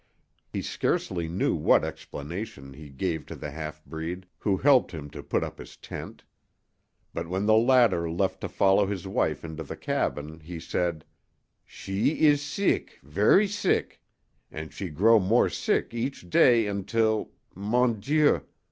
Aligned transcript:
He 0.51 0.63
scarcely 0.63 1.27
knew 1.27 1.53
what 1.53 1.83
explanation 1.83 2.73
he 2.73 2.89
gave 2.89 3.27
to 3.27 3.35
the 3.35 3.51
half 3.51 3.85
breed, 3.85 4.25
who 4.39 4.57
helped 4.57 4.93
him 4.93 5.11
to 5.11 5.21
put 5.21 5.43
up 5.43 5.59
his 5.59 5.77
tent. 5.77 6.23
But 7.13 7.27
when 7.27 7.45
the 7.45 7.53
latter 7.55 8.09
left 8.09 8.41
to 8.41 8.49
follow 8.49 8.87
his 8.87 9.05
wife 9.05 9.45
into 9.45 9.61
the 9.61 9.77
cabin 9.77 10.39
he 10.39 10.59
said: 10.59 11.05
"She 11.67 12.17
ess 12.27 12.41
seek, 12.41 12.99
ver' 13.03 13.45
seek. 13.45 14.01
An' 14.51 14.69
she 14.71 14.89
grow 14.89 15.19
more 15.19 15.49
seek 15.49 15.93
each 15.93 16.27
day 16.31 16.65
until 16.65 17.29
mon 17.53 17.99
Dieu! 17.99 18.41